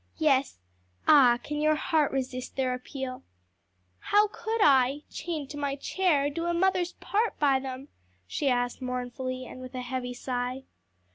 "Yes. 0.17 0.57
Ah, 1.07 1.37
can 1.43 1.61
your 1.61 1.75
heart 1.75 2.11
resist 2.11 2.55
their 2.55 2.73
appeal?" 2.73 3.21
"How 3.99 4.29
could 4.29 4.59
I, 4.59 5.03
chained 5.11 5.51
to 5.51 5.57
my 5.57 5.75
chair, 5.75 6.27
do 6.31 6.45
a 6.45 6.55
mother's 6.55 6.93
part 6.93 7.37
by 7.37 7.59
them?" 7.59 7.87
she 8.25 8.49
asked 8.49 8.81
mournfully, 8.81 9.45
and 9.45 9.61
with 9.61 9.75
a 9.75 9.81
heavy 9.81 10.15
sigh. 10.15 10.63